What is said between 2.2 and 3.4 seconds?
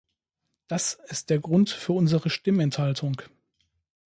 Stimmenthaltung.